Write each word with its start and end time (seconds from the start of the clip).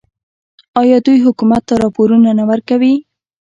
آیا 0.81 0.97
دوی 1.05 1.17
حکومت 1.25 1.61
ته 1.67 1.73
راپورونه 1.83 2.29
نه 2.39 2.43
ورکوي؟ 2.49 2.93